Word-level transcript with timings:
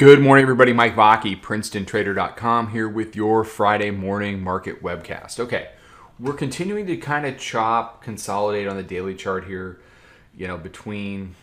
Good 0.00 0.22
morning, 0.22 0.44
everybody. 0.44 0.72
Mike 0.72 0.96
Vaki, 0.96 1.38
PrincetonTrader.com, 1.38 2.70
here 2.70 2.88
with 2.88 3.14
your 3.14 3.44
Friday 3.44 3.90
morning 3.90 4.42
market 4.42 4.82
webcast. 4.82 5.38
Okay, 5.38 5.72
we're 6.18 6.32
continuing 6.32 6.86
to 6.86 6.96
kind 6.96 7.26
of 7.26 7.36
chop, 7.36 8.02
consolidate 8.02 8.66
on 8.66 8.78
the 8.78 8.82
daily 8.82 9.14
chart 9.14 9.44
here, 9.44 9.78
you 10.34 10.48
know, 10.48 10.56
between 10.56 11.34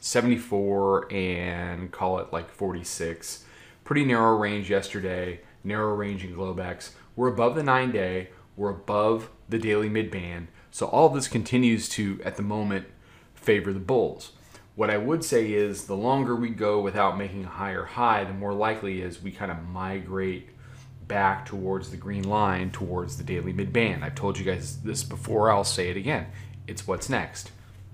74 0.00 1.12
and 1.12 1.92
call 1.92 2.20
it 2.20 2.32
like 2.32 2.50
46. 2.50 3.44
Pretty 3.84 4.06
narrow 4.06 4.34
range 4.34 4.70
yesterday, 4.70 5.42
narrow 5.62 5.94
range 5.94 6.24
in 6.24 6.34
Globex. 6.34 6.92
We're 7.14 7.28
above 7.28 7.54
the 7.54 7.62
nine 7.62 7.92
day, 7.92 8.30
we're 8.56 8.70
above 8.70 9.28
the 9.50 9.58
daily 9.58 9.90
mid 9.90 10.10
band. 10.10 10.48
So 10.70 10.86
all 10.86 11.10
this 11.10 11.28
continues 11.28 11.90
to, 11.90 12.18
at 12.24 12.36
the 12.36 12.42
moment, 12.42 12.86
favor 13.34 13.74
the 13.74 13.78
bulls. 13.78 14.32
What 14.76 14.90
I 14.90 14.96
would 14.96 15.24
say 15.24 15.52
is 15.52 15.84
the 15.84 15.96
longer 15.96 16.34
we 16.34 16.50
go 16.50 16.80
without 16.80 17.16
making 17.16 17.44
a 17.44 17.48
higher 17.48 17.84
high, 17.84 18.24
the 18.24 18.32
more 18.32 18.52
likely 18.52 19.02
is 19.02 19.22
we 19.22 19.30
kind 19.30 19.52
of 19.52 19.62
migrate 19.68 20.48
back 21.06 21.46
towards 21.46 21.90
the 21.90 21.96
green 21.96 22.24
line, 22.24 22.70
towards 22.70 23.16
the 23.16 23.24
daily 23.24 23.52
mid 23.52 23.72
band. 23.72 24.04
I've 24.04 24.16
told 24.16 24.36
you 24.36 24.44
guys 24.44 24.82
this 24.82 25.04
before, 25.04 25.50
I'll 25.50 25.62
say 25.62 25.90
it 25.90 25.96
again. 25.96 26.26
It's 26.66 26.86
what's 26.86 27.08
next 27.08 27.52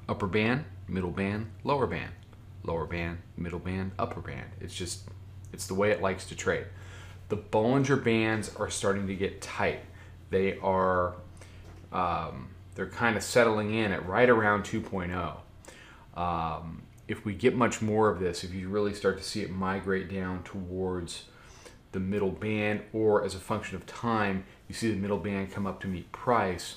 upper 0.09 0.27
band, 0.27 0.65
middle 0.89 1.11
band, 1.11 1.51
lower 1.65 1.87
band, 1.87 2.13
lower 2.65 2.87
band, 2.87 3.19
middle 3.37 3.59
band, 3.59 3.93
upper 3.99 4.21
band. 4.21 4.51
It's 4.61 4.75
just, 4.75 5.03
it's 5.53 5.67
the 5.67 5.75
way 5.75 5.91
it 5.91 6.01
likes 6.01 6.25
to 6.27 6.35
trade. 6.35 6.67
The 7.29 7.37
Bollinger 7.37 8.03
Bands 8.03 8.55
are 8.57 8.71
starting 8.71 9.07
to 9.07 9.15
get 9.15 9.41
tight. 9.41 9.81
They 10.31 10.59
are, 10.59 11.15
um, 11.93 12.49
they're 12.75 12.89
kind 12.89 13.17
of 13.17 13.23
settling 13.23 13.75
in 13.75 13.93
at 13.93 14.05
right 14.09 14.29
around 14.29 14.65
2.0. 14.65 15.37
Um, 16.21 16.83
if 17.09 17.25
we 17.25 17.33
get 17.33 17.57
much 17.57 17.81
more 17.81 18.11
of 18.11 18.21
this, 18.21 18.45
if 18.45 18.53
you 18.53 18.69
really 18.69 18.93
start 18.93 19.17
to 19.17 19.25
see 19.25 19.41
it 19.41 19.51
migrate 19.51 20.13
down 20.13 20.43
towards 20.43 21.25
the 21.93 21.99
middle 21.99 22.31
band, 22.31 22.83
or 22.93 23.25
as 23.25 23.35
a 23.35 23.39
function 23.39 23.75
of 23.75 23.87
time, 23.87 24.45
you 24.69 24.75
see 24.75 24.91
the 24.91 24.99
middle 24.99 25.19
band 25.19 25.51
come 25.51 25.67
up 25.67 25.81
to 25.81 25.89
meet 25.89 26.13
price. 26.13 26.77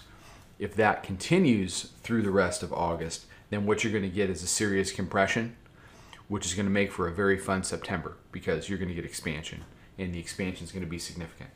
If 0.60 0.76
that 0.76 1.04
continues 1.04 1.90
through 2.04 2.22
the 2.22 2.32
rest 2.32 2.64
of 2.64 2.72
August, 2.72 3.26
then 3.50 3.66
what 3.66 3.84
you're 3.84 3.92
going 3.92 4.10
to 4.10 4.10
get 4.10 4.30
is 4.30 4.42
a 4.44 4.48
serious 4.48 4.94
compression, 4.94 5.58
which 6.30 6.46
is 6.46 6.54
going 6.54 6.66
to 6.66 6.72
make 6.72 6.92
for 6.92 7.10
a 7.10 7.12
very 7.12 7.38
fun 7.38 7.64
September 7.64 8.16
because 8.32 8.70
you're 8.70 8.80
going 8.80 8.90
to 8.90 8.96
get 8.96 9.06
expansion, 9.06 9.66
and 10.00 10.14
the 10.14 10.20
expansion 10.20 10.64
is 10.64 10.72
going 10.72 10.86
to 10.86 10.90
be 10.90 10.98
significant. 10.98 11.50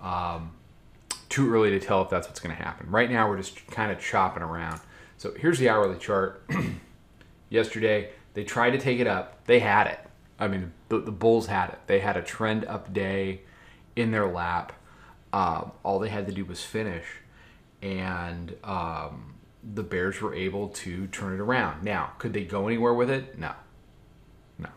Um, 0.00 0.52
too 1.28 1.52
early 1.52 1.70
to 1.70 1.78
tell 1.78 2.00
if 2.02 2.08
that's 2.08 2.26
what's 2.26 2.40
going 2.40 2.56
to 2.56 2.62
happen. 2.62 2.90
Right 2.90 3.10
now, 3.10 3.28
we're 3.28 3.36
just 3.36 3.66
kind 3.66 3.92
of 3.92 4.00
chopping 4.00 4.42
around. 4.42 4.80
So 5.18 5.34
here's 5.38 5.58
the 5.58 5.68
hourly 5.68 5.98
chart. 5.98 6.42
yesterday. 7.52 8.10
They 8.34 8.44
tried 8.44 8.70
to 8.70 8.78
take 8.78 8.98
it 8.98 9.06
up. 9.06 9.44
They 9.44 9.60
had 9.60 9.86
it. 9.86 10.00
I 10.38 10.48
mean, 10.48 10.72
the, 10.88 10.98
the 10.98 11.12
Bulls 11.12 11.46
had 11.46 11.70
it. 11.70 11.78
They 11.86 12.00
had 12.00 12.16
a 12.16 12.22
trend 12.22 12.64
up 12.64 12.92
day 12.92 13.42
in 13.94 14.10
their 14.10 14.26
lap. 14.26 14.72
Um, 15.32 15.72
all 15.82 15.98
they 15.98 16.08
had 16.08 16.26
to 16.26 16.32
do 16.32 16.44
was 16.44 16.62
finish, 16.62 17.04
and 17.80 18.54
um, 18.64 19.34
the 19.62 19.82
Bears 19.82 20.20
were 20.20 20.34
able 20.34 20.68
to 20.68 21.06
turn 21.06 21.34
it 21.34 21.40
around. 21.40 21.82
Now, 21.82 22.12
could 22.18 22.32
they 22.32 22.44
go 22.44 22.66
anywhere 22.66 22.92
with 22.92 23.08
it? 23.08 23.38
No, 23.38 23.52
no. 24.58 24.68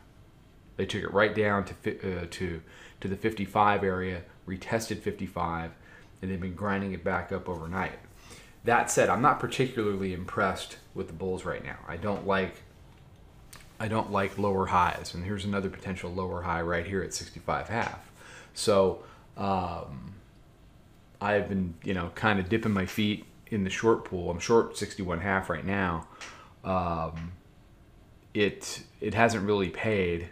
They 0.78 0.86
took 0.86 1.04
it 1.04 1.12
right 1.12 1.36
down 1.36 1.66
to 1.66 2.22
uh, 2.22 2.26
to 2.30 2.62
to 3.02 3.08
the 3.08 3.18
55 3.18 3.84
area, 3.84 4.22
retested 4.48 5.00
55, 5.00 5.72
and 6.22 6.32
they've 6.32 6.40
been 6.40 6.56
grinding 6.56 6.94
it 6.94 7.04
back 7.04 7.34
up 7.34 7.50
overnight. 7.50 8.00
That 8.66 8.92
said, 8.92 9.10
I'm 9.10 9.22
not 9.22 9.40
particularly 9.40 10.14
impressed 10.14 10.78
with 10.94 11.08
the 11.08 11.14
Bulls 11.14 11.46
right 11.46 11.64
now. 11.64 11.78
I 11.88 11.98
don't 11.98 12.28
like 12.28 12.64
I 13.80 13.88
don't 13.88 14.12
like 14.12 14.38
lower 14.38 14.68
highs. 14.68 15.14
And 15.14 15.26
here's 15.26 15.46
another 15.46 15.70
potential 15.70 16.12
lower 16.12 16.42
high 16.44 16.62
right 16.62 16.86
here 16.86 17.02
at 17.02 17.14
65 17.14 17.68
half. 17.68 18.12
So 18.54 19.04
um, 19.36 20.16
I've 21.20 21.50
been, 21.50 21.76
you 21.84 21.94
know, 21.94 22.12
kind 22.16 22.40
of 22.40 22.48
dipping 22.48 22.72
my 22.72 22.86
feet 22.86 23.26
in 23.48 23.64
the 23.64 23.70
short 23.70 24.06
pool. 24.06 24.30
I'm 24.30 24.40
short 24.40 24.78
61 24.78 25.20
half 25.20 25.50
right 25.50 25.66
now. 25.66 26.08
Um, 26.64 27.34
it 28.34 28.84
it 29.00 29.14
hasn't 29.14 29.46
really 29.46 29.70
paid, 29.70 30.30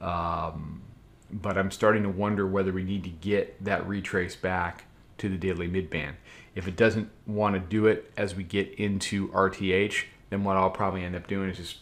um, 0.00 0.82
but 1.30 1.58
I'm 1.58 1.70
starting 1.70 2.02
to 2.04 2.08
wonder 2.08 2.46
whether 2.46 2.72
we 2.72 2.84
need 2.84 3.04
to 3.04 3.10
get 3.10 3.62
that 3.64 3.86
retrace 3.86 4.36
back 4.36 4.84
to 5.18 5.28
the 5.28 5.36
daily 5.36 5.68
midband. 5.68 6.14
If 6.54 6.68
it 6.68 6.76
doesn't 6.76 7.10
want 7.26 7.54
to 7.54 7.60
do 7.60 7.86
it 7.86 8.12
as 8.16 8.34
we 8.34 8.44
get 8.44 8.74
into 8.74 9.28
RTH, 9.28 10.04
then 10.30 10.44
what 10.44 10.56
I'll 10.56 10.70
probably 10.70 11.02
end 11.02 11.16
up 11.16 11.26
doing 11.26 11.50
is 11.50 11.56
just 11.56 11.78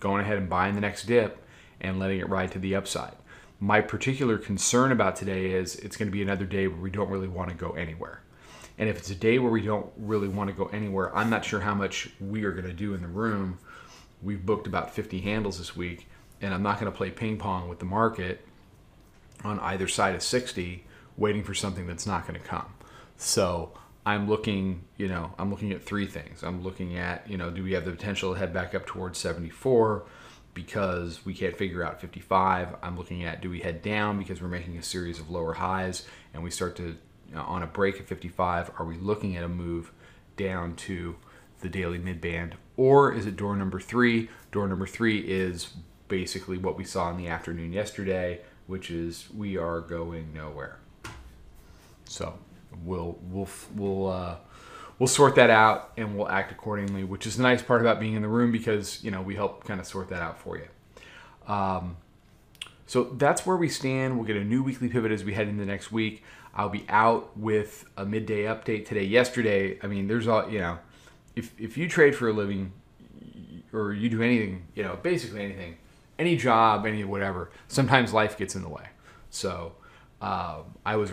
going 0.00 0.22
ahead 0.22 0.38
and 0.38 0.48
buying 0.48 0.74
the 0.74 0.80
next 0.80 1.06
dip 1.06 1.42
and 1.80 1.98
letting 1.98 2.20
it 2.20 2.28
ride 2.28 2.52
to 2.52 2.58
the 2.58 2.76
upside. 2.76 3.14
My 3.58 3.80
particular 3.80 4.38
concern 4.38 4.92
about 4.92 5.16
today 5.16 5.52
is 5.52 5.76
it's 5.76 5.96
going 5.96 6.08
to 6.08 6.12
be 6.12 6.22
another 6.22 6.44
day 6.44 6.68
where 6.68 6.80
we 6.80 6.90
don't 6.90 7.10
really 7.10 7.28
want 7.28 7.48
to 7.50 7.56
go 7.56 7.72
anywhere. 7.72 8.20
And 8.78 8.88
if 8.88 8.98
it's 8.98 9.10
a 9.10 9.14
day 9.14 9.38
where 9.38 9.50
we 9.50 9.62
don't 9.62 9.90
really 9.96 10.28
want 10.28 10.50
to 10.50 10.54
go 10.54 10.66
anywhere, 10.66 11.16
I'm 11.16 11.30
not 11.30 11.44
sure 11.44 11.60
how 11.60 11.74
much 11.74 12.10
we 12.20 12.44
are 12.44 12.52
going 12.52 12.66
to 12.66 12.72
do 12.72 12.94
in 12.94 13.00
the 13.00 13.08
room. 13.08 13.58
We've 14.22 14.44
booked 14.44 14.66
about 14.66 14.94
50 14.94 15.20
handles 15.20 15.58
this 15.58 15.74
week, 15.74 16.08
and 16.42 16.52
I'm 16.52 16.62
not 16.62 16.78
going 16.78 16.92
to 16.92 16.96
play 16.96 17.10
ping 17.10 17.38
pong 17.38 17.68
with 17.68 17.78
the 17.78 17.86
market 17.86 18.46
on 19.44 19.58
either 19.60 19.88
side 19.88 20.14
of 20.14 20.22
60 20.22 20.84
waiting 21.16 21.42
for 21.42 21.54
something 21.54 21.86
that's 21.86 22.06
not 22.06 22.26
going 22.26 22.38
to 22.38 22.46
come. 22.46 22.74
So 23.16 23.72
I'm 24.06 24.28
looking, 24.28 24.84
you 24.96 25.08
know, 25.08 25.32
I'm 25.36 25.50
looking 25.50 25.72
at 25.72 25.82
three 25.82 26.06
things. 26.06 26.44
I'm 26.44 26.62
looking 26.62 26.96
at, 26.96 27.28
you 27.28 27.36
know, 27.36 27.50
do 27.50 27.64
we 27.64 27.72
have 27.72 27.84
the 27.84 27.90
potential 27.90 28.32
to 28.32 28.38
head 28.38 28.54
back 28.54 28.72
up 28.72 28.86
towards 28.86 29.18
74 29.18 30.04
because 30.54 31.26
we 31.26 31.34
can't 31.34 31.56
figure 31.56 31.82
out 31.82 32.00
55? 32.00 32.76
I'm 32.84 32.96
looking 32.96 33.24
at 33.24 33.40
do 33.40 33.50
we 33.50 33.58
head 33.58 33.82
down 33.82 34.16
because 34.16 34.40
we're 34.40 34.46
making 34.46 34.78
a 34.78 34.82
series 34.82 35.18
of 35.18 35.28
lower 35.28 35.54
highs 35.54 36.06
and 36.32 36.44
we 36.44 36.52
start 36.52 36.76
to, 36.76 36.96
you 37.28 37.34
know, 37.34 37.42
on 37.42 37.64
a 37.64 37.66
break 37.66 37.96
at 37.96 38.06
55, 38.06 38.70
are 38.78 38.86
we 38.86 38.96
looking 38.96 39.36
at 39.36 39.42
a 39.42 39.48
move 39.48 39.90
down 40.36 40.76
to 40.76 41.16
the 41.58 41.68
daily 41.68 41.98
mid 41.98 42.20
band? 42.20 42.54
Or 42.76 43.12
is 43.12 43.26
it 43.26 43.34
door 43.34 43.56
number 43.56 43.80
three? 43.80 44.30
Door 44.52 44.68
number 44.68 44.86
three 44.86 45.18
is 45.18 45.70
basically 46.06 46.58
what 46.58 46.76
we 46.76 46.84
saw 46.84 47.10
in 47.10 47.16
the 47.16 47.26
afternoon 47.26 47.72
yesterday, 47.72 48.42
which 48.68 48.88
is 48.88 49.26
we 49.36 49.56
are 49.56 49.80
going 49.80 50.32
nowhere. 50.32 50.78
So 52.04 52.38
we'll 52.84 53.18
we'll 53.30 53.48
we'll 53.74 54.10
uh, 54.10 54.36
we'll 54.98 55.06
sort 55.06 55.34
that 55.36 55.50
out 55.50 55.92
and 55.96 56.16
we'll 56.16 56.28
act 56.28 56.52
accordingly. 56.52 57.04
Which 57.04 57.26
is 57.26 57.36
the 57.36 57.42
nice 57.42 57.62
part 57.62 57.80
about 57.80 58.00
being 58.00 58.14
in 58.14 58.22
the 58.22 58.28
room 58.28 58.52
because 58.52 59.02
you 59.02 59.10
know 59.10 59.22
we 59.22 59.34
help 59.34 59.64
kind 59.64 59.80
of 59.80 59.86
sort 59.86 60.08
that 60.10 60.22
out 60.22 60.38
for 60.38 60.58
you. 60.58 60.66
Um, 61.52 61.96
so 62.86 63.04
that's 63.04 63.44
where 63.44 63.56
we 63.56 63.68
stand. 63.68 64.16
We'll 64.16 64.26
get 64.26 64.36
a 64.36 64.44
new 64.44 64.62
weekly 64.62 64.88
pivot 64.88 65.10
as 65.10 65.24
we 65.24 65.34
head 65.34 65.48
into 65.48 65.64
next 65.64 65.90
week. 65.90 66.22
I'll 66.54 66.68
be 66.68 66.84
out 66.88 67.36
with 67.36 67.84
a 67.96 68.06
midday 68.06 68.44
update 68.44 68.86
today. 68.86 69.04
Yesterday, 69.04 69.78
I 69.82 69.86
mean, 69.86 70.08
there's 70.08 70.26
all 70.26 70.48
you 70.48 70.60
know. 70.60 70.78
If 71.34 71.52
if 71.60 71.76
you 71.76 71.88
trade 71.88 72.14
for 72.14 72.28
a 72.28 72.32
living 72.32 72.72
or 73.72 73.92
you 73.92 74.08
do 74.08 74.22
anything, 74.22 74.66
you 74.74 74.82
know, 74.82 74.98
basically 75.02 75.42
anything, 75.42 75.76
any 76.18 76.36
job, 76.36 76.86
any 76.86 77.04
whatever, 77.04 77.50
sometimes 77.68 78.12
life 78.12 78.38
gets 78.38 78.54
in 78.54 78.62
the 78.62 78.68
way. 78.68 78.86
So 79.28 79.74
um, 80.20 80.76
I 80.84 80.96
was 80.96 81.12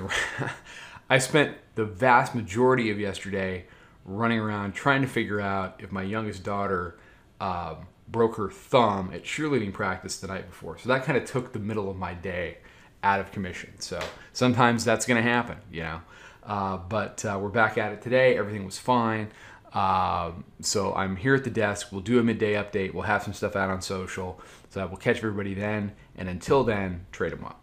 I 1.09 1.17
spent 1.17 1.57
the 1.75 1.85
vast 1.85 2.35
majority 2.35 2.89
of 2.89 2.99
yesterday 2.99 3.65
running 4.05 4.39
around 4.39 4.73
trying 4.73 5.01
to 5.01 5.07
figure 5.07 5.39
out 5.39 5.79
if 5.79 5.91
my 5.91 6.03
youngest 6.03 6.43
daughter 6.43 6.97
um, 7.39 7.87
broke 8.07 8.35
her 8.35 8.49
thumb 8.49 9.11
at 9.13 9.23
cheerleading 9.23 9.73
practice 9.73 10.17
the 10.17 10.27
night 10.27 10.49
before. 10.49 10.77
So 10.77 10.89
that 10.89 11.03
kind 11.03 11.17
of 11.17 11.25
took 11.25 11.53
the 11.53 11.59
middle 11.59 11.89
of 11.89 11.97
my 11.97 12.13
day 12.13 12.57
out 13.01 13.19
of 13.19 13.31
commission. 13.31 13.79
So 13.79 13.99
sometimes 14.33 14.85
that's 14.85 15.05
going 15.05 15.21
to 15.23 15.29
happen, 15.29 15.57
you 15.71 15.83
know. 15.83 16.01
Uh, 16.43 16.77
but 16.77 17.23
uh, 17.25 17.39
we're 17.41 17.49
back 17.49 17.77
at 17.77 17.91
it 17.93 18.01
today. 18.01 18.37
Everything 18.37 18.65
was 18.65 18.77
fine. 18.77 19.29
Um, 19.73 20.43
so 20.61 20.93
I'm 20.93 21.15
here 21.15 21.35
at 21.35 21.43
the 21.43 21.49
desk. 21.49 21.87
We'll 21.91 22.01
do 22.01 22.19
a 22.19 22.23
midday 22.23 22.53
update. 22.53 22.93
We'll 22.93 23.03
have 23.03 23.23
some 23.23 23.33
stuff 23.33 23.55
out 23.55 23.69
on 23.69 23.81
social. 23.81 24.39
So 24.69 24.85
we'll 24.87 24.97
catch 24.97 25.17
everybody 25.17 25.53
then. 25.53 25.93
And 26.15 26.29
until 26.29 26.63
then, 26.63 27.05
trade 27.11 27.31
them 27.31 27.45
up. 27.45 27.61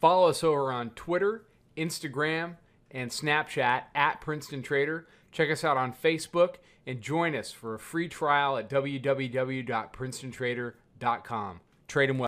Follow 0.00 0.28
us 0.28 0.42
over 0.42 0.72
on 0.72 0.90
Twitter 0.90 1.44
Instagram, 1.76 2.56
and 2.90 3.10
Snapchat 3.10 3.82
at 3.94 4.20
Princeton 4.20 4.62
Trader. 4.62 5.06
Check 5.30 5.50
us 5.50 5.64
out 5.64 5.76
on 5.76 5.92
Facebook 5.92 6.54
and 6.86 7.00
join 7.00 7.34
us 7.34 7.50
for 7.52 7.74
a 7.74 7.78
free 7.78 8.08
trial 8.08 8.58
at 8.58 8.68
www.princetontrader.com. 8.68 11.60
Trade 11.88 12.08
them 12.08 12.18
well. 12.18 12.20